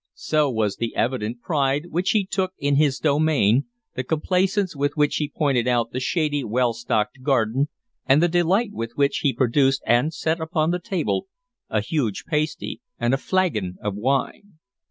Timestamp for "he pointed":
5.17-5.67